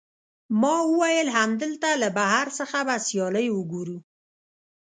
[0.61, 3.97] ما وویل، همدلته له بهر څخه به سیالۍ وګورو.